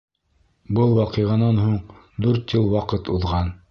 [0.79, 1.79] Был ваҡиғанан һуң
[2.27, 3.59] дүрт йыл ваҡыт уҙған.